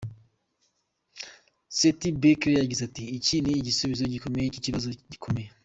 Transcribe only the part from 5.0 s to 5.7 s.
gikomeye.